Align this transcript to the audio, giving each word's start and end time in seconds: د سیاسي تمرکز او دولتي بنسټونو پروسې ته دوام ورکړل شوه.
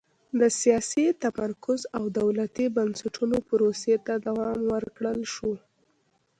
د 0.39 0.41
سیاسي 0.61 1.05
تمرکز 1.23 1.81
او 1.97 2.03
دولتي 2.21 2.65
بنسټونو 2.77 3.37
پروسې 3.49 3.95
ته 4.05 4.13
دوام 4.27 4.59
ورکړل 4.73 5.19
شوه. 5.33 5.57